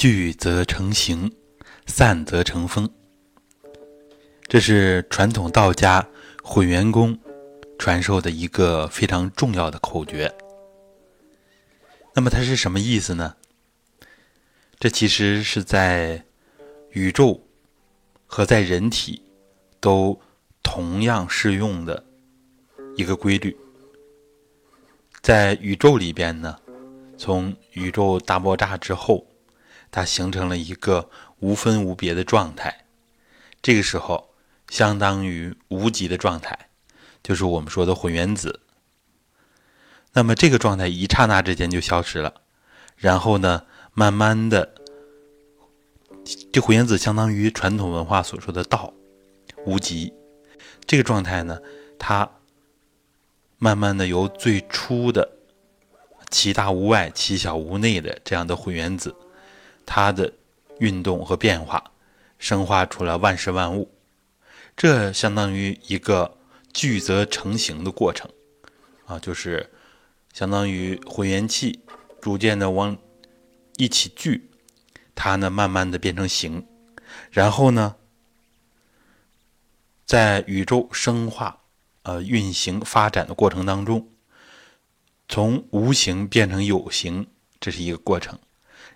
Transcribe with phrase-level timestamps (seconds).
[0.00, 1.30] 聚则成形，
[1.84, 2.88] 散则成风。
[4.48, 6.08] 这是传统道家
[6.42, 7.18] 混元功
[7.78, 10.34] 传授的一个非常重要的口诀。
[12.14, 13.36] 那么它是什么意思呢？
[14.78, 16.24] 这其实是在
[16.92, 17.38] 宇宙
[18.26, 19.22] 和在人体
[19.80, 20.18] 都
[20.62, 22.02] 同样适用的
[22.96, 23.54] 一个规律。
[25.20, 26.58] 在宇宙里边呢，
[27.18, 29.26] 从宇宙大爆炸之后。
[29.90, 32.84] 它形成了一个无分无别的状态，
[33.60, 34.30] 这个时候
[34.68, 36.68] 相当于无极的状态，
[37.22, 38.60] 就是我们说的混元子。
[40.12, 42.42] 那么这个状态一刹那之间就消失了，
[42.96, 44.74] 然后呢，慢慢的，
[46.52, 48.92] 这混元子相当于传统文化所说的道，
[49.64, 50.12] 无极。
[50.86, 51.60] 这个状态呢，
[51.98, 52.28] 它
[53.58, 55.36] 慢慢的由最初的
[56.28, 59.14] 其大无外，其小无内的这样的混元子。
[59.92, 60.32] 它的
[60.78, 61.90] 运动和变化，
[62.38, 63.92] 生化出了万事万物，
[64.76, 66.38] 这相当于一个
[66.72, 68.30] 聚则成形的过程，
[69.06, 69.68] 啊，就是
[70.32, 71.80] 相当于混元气
[72.20, 72.96] 逐渐的往
[73.78, 74.48] 一起聚，
[75.16, 76.64] 它呢慢慢的变成形，
[77.32, 77.96] 然后呢，
[80.06, 81.62] 在宇宙生化、
[82.02, 84.08] 呃运行发展的过程当中，
[85.28, 87.26] 从无形变成有形，
[87.58, 88.38] 这是一个过程。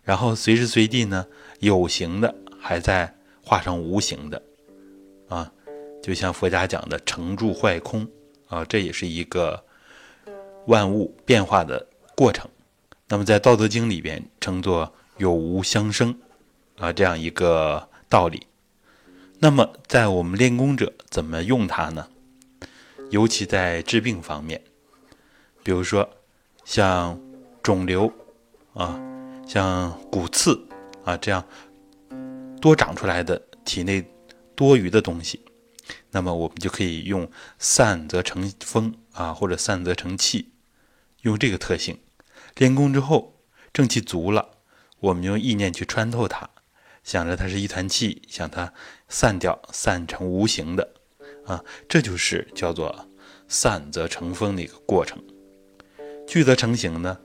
[0.02, 1.26] 然后随时随地呢，
[1.60, 4.42] 有形的还在化成无形的，
[5.28, 5.52] 啊，
[6.02, 8.06] 就像佛家讲的成住坏空
[8.48, 9.64] 啊，这也是一个
[10.66, 12.48] 万物变化的过程。
[13.08, 16.18] 那么在《道德经》里边称作有无相生
[16.78, 18.46] 啊，这样一个道理。
[19.38, 22.08] 那么在我们练功者怎么用它呢？
[23.10, 24.62] 尤其在治病方面，
[25.62, 26.08] 比如说
[26.64, 27.20] 像
[27.62, 28.10] 肿瘤
[28.72, 29.13] 啊。
[29.46, 30.66] 像骨刺
[31.04, 31.46] 啊这样
[32.60, 34.04] 多长出来的体内
[34.54, 35.44] 多余的东西，
[36.10, 40.52] 那么我们就可以用散则成风啊，或者散则成气，
[41.22, 41.98] 用这个特性。
[42.56, 43.40] 练功之后
[43.72, 44.58] 正气足了，
[45.00, 46.48] 我们用意念去穿透它，
[47.02, 48.72] 想着它是一团气，想它
[49.08, 50.94] 散掉，散成无形的
[51.46, 53.08] 啊，这就是叫做
[53.46, 55.22] 散则成风的一个过程。
[56.26, 57.18] 聚则成形呢，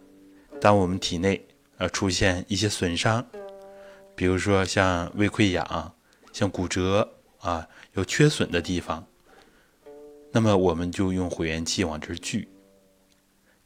[0.60, 1.46] 当我们体内。
[1.80, 3.26] 呃，出现一些损伤，
[4.14, 5.96] 比如说像胃溃疡、
[6.34, 7.10] 像骨折
[7.40, 9.08] 啊，有缺损的地方，
[10.34, 12.50] 那么我们就用混元气往这儿聚，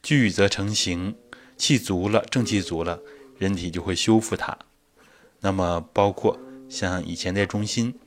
[0.04, 1.16] 聚则成形，
[1.58, 3.00] 气足了，正气足了，
[3.40, 4.56] 人体就会修复它。
[5.40, 6.38] 那么包括
[6.70, 8.00] 像以前在中心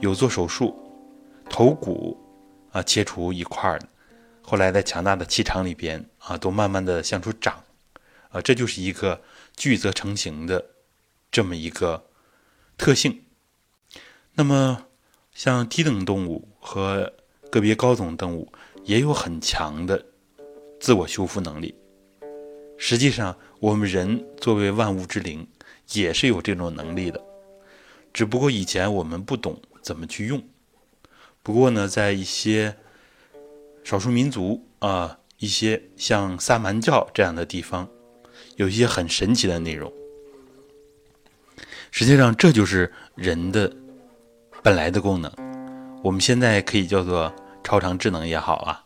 [0.00, 0.76] 有做手术，
[1.48, 2.18] 头骨
[2.70, 3.80] 啊切除一块儿，
[4.42, 7.64] 后来在强大的气场里边啊，都慢慢的向出长。
[8.30, 9.18] 啊，这就是一个
[9.58, 10.70] 聚则成形的
[11.32, 12.06] 这么一个
[12.78, 13.24] 特性。
[14.34, 14.86] 那么，
[15.34, 17.12] 像低等动物和
[17.50, 18.52] 个别高等动物
[18.84, 20.06] 也有很强的
[20.78, 21.74] 自我修复能力。
[22.76, 25.48] 实际上，我们人作为万物之灵，
[25.92, 27.20] 也是有这种能力的。
[28.12, 30.40] 只不过以前我们不懂怎么去用。
[31.42, 32.76] 不过呢，在一些
[33.82, 37.88] 少数民族啊，一些像萨满教这样的地方。
[38.58, 39.92] 有一些很神奇的内容，
[41.92, 43.72] 实际上这就是人的
[44.64, 45.32] 本来的功能。
[46.02, 47.32] 我们现在可以叫做
[47.62, 48.84] 超常智能也好啊。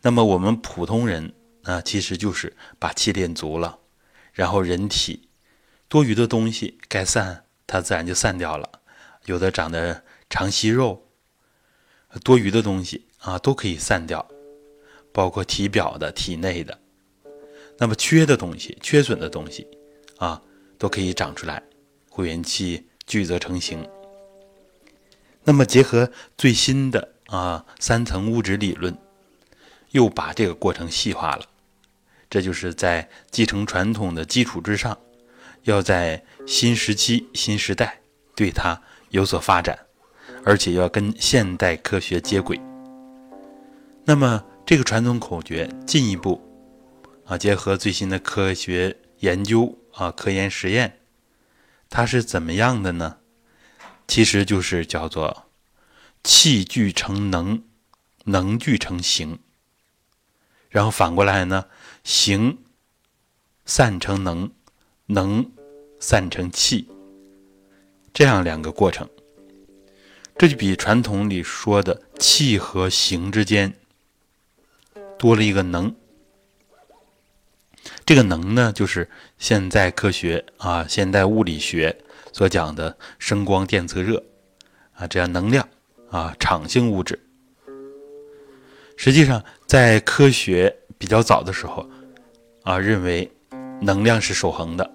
[0.00, 1.34] 那么我们普通人
[1.64, 3.78] 啊，其实就是把气练足了，
[4.32, 5.28] 然后人体
[5.86, 8.80] 多余的东西该散，它自然就散掉了。
[9.26, 11.06] 有的长的长息肉，
[12.24, 14.26] 多余的东西啊都可以散掉，
[15.12, 16.78] 包括体表的、体内的。
[17.82, 19.66] 那么缺的东西、缺损的东西，
[20.18, 20.40] 啊，
[20.78, 21.60] 都可以长出来，
[22.08, 23.84] 会元气聚则成形。
[25.42, 28.96] 那么结合最新的啊三层物质理论，
[29.90, 31.44] 又把这个过程细化了。
[32.30, 34.96] 这就是在继承传统的基础之上，
[35.64, 37.98] 要在新时期、新时代
[38.36, 39.76] 对它有所发展，
[40.44, 42.60] 而且要跟现代科学接轨。
[44.04, 46.40] 那么这个传统口诀进一步。
[47.32, 51.00] 啊，结合最新的科学研究啊，科研实验，
[51.88, 53.20] 它是怎么样的呢？
[54.06, 55.46] 其实就是叫做
[56.22, 57.64] 气聚成能，
[58.24, 59.38] 能聚成形，
[60.68, 61.68] 然后反过来呢，
[62.04, 62.58] 形
[63.64, 64.52] 散成能，
[65.06, 65.50] 能
[65.98, 66.86] 散成气，
[68.12, 69.08] 这样两个过程，
[70.36, 73.80] 这就比传统里说的气和形之间
[75.18, 75.96] 多了一个能。
[78.04, 79.08] 这个能呢，就是
[79.38, 81.96] 现代科学啊、现代物理学
[82.32, 84.22] 所讲的声光电测热
[84.94, 85.68] 啊，这样能量
[86.10, 87.18] 啊，场性物质。
[88.96, 91.88] 实际上，在科学比较早的时候
[92.62, 93.30] 啊，认为
[93.80, 94.90] 能量是守恒的，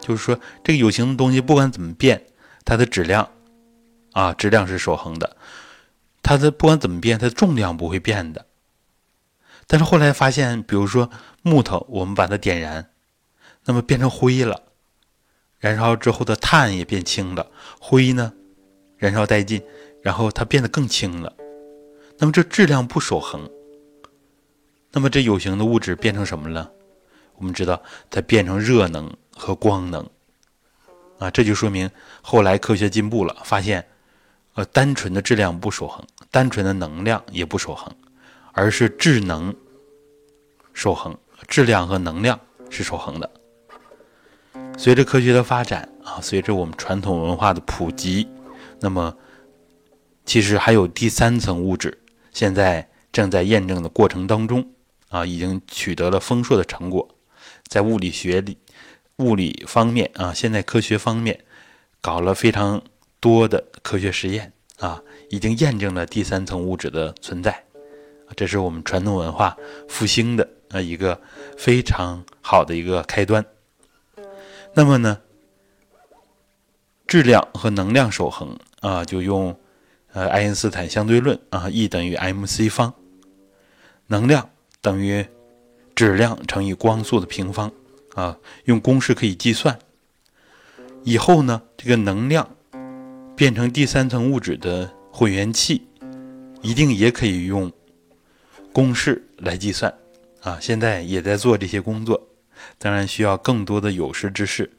[0.00, 2.24] 就是说这个有形的东西不管怎么变，
[2.64, 3.28] 它的质量
[4.12, 5.36] 啊，质量是守恒的，
[6.22, 8.46] 它的不管怎么变，它的重量不会变的。
[9.66, 11.10] 但是后来发现，比如说
[11.42, 12.90] 木头，我们把它点燃，
[13.64, 14.56] 那么变成灰了；
[15.58, 17.50] 燃烧之后的碳也变轻了，
[17.80, 18.32] 灰呢，
[18.98, 19.62] 燃烧殆尽，
[20.02, 21.32] 然后它变得更轻了。
[22.18, 23.50] 那么这质量不守恒，
[24.92, 26.70] 那么这有形的物质变成什么了？
[27.36, 30.08] 我们知道它变成热能和光能
[31.18, 31.90] 啊，这就说明
[32.22, 33.84] 后来科学进步了，发现
[34.54, 37.92] 呃，单纯的质量不守恒，单纯的能量也不守恒。
[38.54, 39.54] 而是智能
[40.72, 41.16] 守恒，
[41.48, 42.40] 质量和能量
[42.70, 43.30] 是守恒的。
[44.78, 48.28] 随着科学的发展啊，随着我们传统文化的普及，
[48.80, 49.16] 那么
[50.24, 52.00] 其实还有第三层物质，
[52.32, 54.68] 现在正在验证的过程当中
[55.08, 57.08] 啊，已经取得了丰硕的成果。
[57.66, 58.58] 在物理学里、
[59.16, 61.44] 物理方面啊，现在科学方面
[62.00, 62.82] 搞了非常
[63.20, 67.64] 多的科学实验啊，已经验证了第三层物质的存在。
[68.36, 69.56] 这是我们传统文化
[69.88, 71.20] 复兴的啊一个
[71.56, 73.44] 非常好的一个开端。
[74.74, 75.20] 那么呢，
[77.06, 79.56] 质量和能量守恒啊，就用
[80.12, 82.92] 呃爱因斯坦相对论啊，E 等于 mc 方，
[84.08, 84.50] 能量
[84.80, 85.24] 等于
[85.94, 87.70] 质量乘以光速的平方
[88.14, 89.78] 啊，用公式可以计算。
[91.04, 92.56] 以后呢，这个能量
[93.36, 95.86] 变成第三层物质的混元气，
[96.62, 97.70] 一定也可以用。
[98.74, 99.94] 公式来计算，
[100.40, 102.26] 啊，现在也在做这些工作，
[102.76, 104.72] 当然需要更多的有识之士，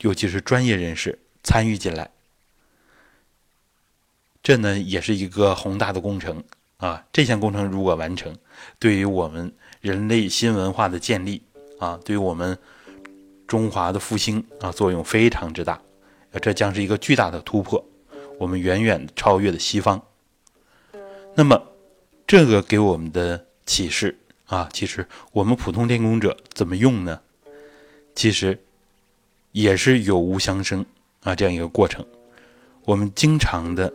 [0.00, 2.10] 尤其是专业人士参与进来。
[4.42, 6.42] 这呢也是一个宏大的工程
[6.78, 7.04] 啊！
[7.12, 8.34] 这项工程如果完成，
[8.78, 9.52] 对于我们
[9.82, 11.42] 人类新文化的建立
[11.78, 12.56] 啊，对于我们
[13.46, 15.78] 中华的复兴啊，作用非常之大。
[16.40, 17.84] 这将是一个巨大的突破，
[18.38, 20.02] 我们远远超越了西方。
[21.34, 21.62] 那么。
[22.28, 27.18] 这个给我们的启示啊，其实我们普通练功者怎么用呢？
[28.14, 28.62] 其实
[29.52, 30.84] 也是有无相生
[31.22, 32.04] 啊，这样一个过程。
[32.84, 33.90] 我们经常的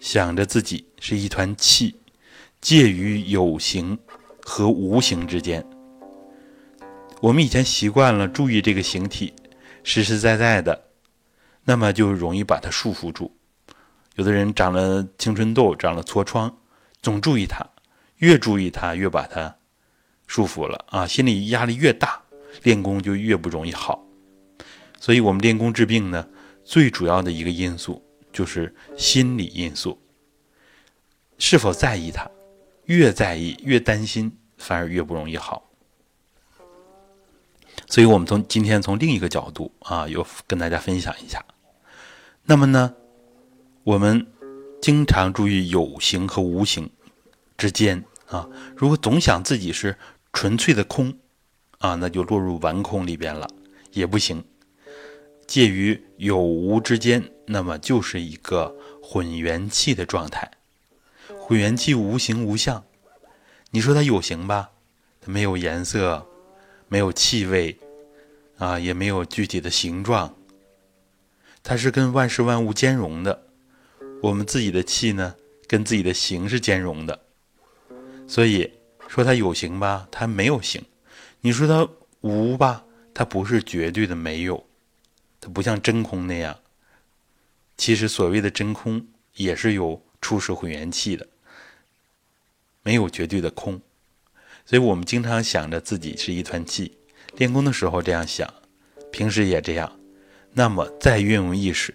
[0.00, 1.96] 想着自己是一团气，
[2.60, 3.98] 介于有形
[4.42, 5.66] 和无形之间。
[7.22, 9.32] 我们以前习惯了注意这个形体，
[9.82, 10.88] 实实在在的，
[11.64, 13.34] 那么就容易把它束缚住。
[14.16, 16.54] 有的人长了青春痘，长了痤疮。
[17.02, 17.68] 总注意它，
[18.18, 19.56] 越注意它，越把它
[20.28, 21.04] 束缚了啊！
[21.04, 22.22] 心理压力越大，
[22.62, 24.06] 练功就越不容易好。
[25.00, 26.28] 所以，我们练功治病呢，
[26.64, 28.00] 最主要的一个因素
[28.32, 30.00] 就是心理因素。
[31.38, 32.30] 是否在意它？
[32.84, 35.68] 越在意，越担心，反而越不容易好。
[37.88, 41.44] 所以我们从今天从另一个角度啊，又跟大家分享一下。
[42.44, 42.94] 那么呢，
[43.82, 44.24] 我们。
[44.82, 46.90] 经常注意有形和无形
[47.56, 49.96] 之间啊，如果总想自己是
[50.32, 51.16] 纯粹的空
[51.78, 53.48] 啊，那就落入顽空里边了，
[53.92, 54.44] 也不行。
[55.46, 60.50] 介于有无之间，那么就是一个混元气的状态。
[61.28, 62.84] 混元气无形无相，
[63.70, 64.70] 你说它有形吧，
[65.20, 66.26] 它没有颜色，
[66.88, 67.78] 没有气味
[68.58, 70.34] 啊，也没有具体的形状，
[71.62, 73.46] 它是跟万事万物兼容的。
[74.22, 75.34] 我们自己的气呢，
[75.66, 77.20] 跟自己的形是兼容的，
[78.28, 78.72] 所以
[79.08, 80.80] 说它有形吧，它没有形；
[81.40, 81.88] 你说它
[82.20, 84.64] 无吧，它不是绝对的没有，
[85.40, 86.56] 它不像真空那样。
[87.76, 91.26] 其实所谓的真空也是有初始混元气的，
[92.84, 93.80] 没有绝对的空。
[94.64, 96.96] 所以我们经常想着自己是一团气，
[97.34, 98.48] 练功的时候这样想，
[99.10, 99.98] 平时也这样，
[100.52, 101.92] 那么再运用意识。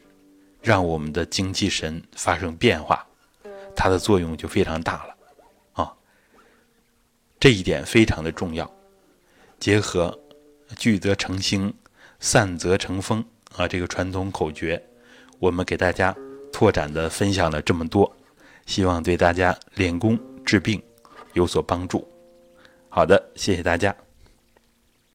[0.67, 3.07] 让我们的精气神发生变化，
[3.73, 5.15] 它的作用就非常大了，
[5.81, 5.93] 啊，
[7.39, 8.69] 这一点非常的重要。
[9.57, 10.19] 结合
[10.75, 11.73] 聚则成星，
[12.19, 13.23] 散则成风
[13.55, 14.83] 啊，这个传统口诀，
[15.39, 16.13] 我们给大家
[16.51, 18.13] 拓展的分享了这么多，
[18.65, 20.83] 希望对大家练功治病
[21.31, 22.05] 有所帮助。
[22.89, 24.06] 好的，谢谢大家。